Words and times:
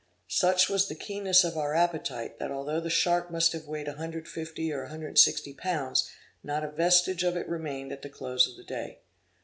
Such 0.33 0.67
was 0.67 0.87
the 0.87 0.95
keenness 0.95 1.43
of 1.43 1.55
our 1.55 1.75
appetite, 1.75 2.39
that 2.39 2.49
although 2.49 2.79
the 2.79 2.89
shark 2.89 3.29
must 3.29 3.51
have 3.53 3.67
weighed 3.67 3.85
150 3.87 4.73
or 4.73 4.81
160 4.81 5.53
pounds, 5.53 6.09
not 6.43 6.63
a 6.63 6.71
vestige 6.71 7.21
of 7.23 7.37
it 7.37 7.47
remained 7.47 7.91
at 7.91 8.01
the 8.01 8.09
close 8.09 8.47
of 8.47 8.55
the 8.57 8.63
day. 8.63 8.97